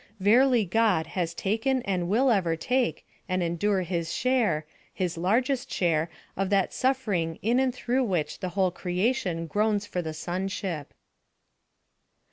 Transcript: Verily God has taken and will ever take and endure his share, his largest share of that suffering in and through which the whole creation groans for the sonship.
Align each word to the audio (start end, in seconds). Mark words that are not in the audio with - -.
Verily 0.19 0.65
God 0.65 1.05
has 1.05 1.35
taken 1.35 1.83
and 1.83 2.09
will 2.09 2.31
ever 2.31 2.55
take 2.55 3.05
and 3.29 3.43
endure 3.43 3.83
his 3.83 4.11
share, 4.11 4.65
his 4.91 5.15
largest 5.15 5.71
share 5.71 6.09
of 6.35 6.49
that 6.49 6.73
suffering 6.73 7.37
in 7.43 7.59
and 7.59 7.71
through 7.71 8.05
which 8.05 8.39
the 8.39 8.49
whole 8.57 8.71
creation 8.71 9.45
groans 9.45 9.85
for 9.85 10.01
the 10.01 10.15
sonship. 10.15 10.95